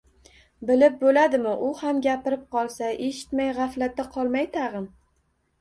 Bilib 0.69 0.95
boʻladimi, 1.03 1.51
u 1.67 1.69
ham 1.81 2.01
gapirib 2.07 2.47
qolsa, 2.57 2.89
eshitmay 3.11 3.55
gʻaflatda 3.61 4.07
qolmay, 4.17 4.49
tagʻin. 4.57 4.91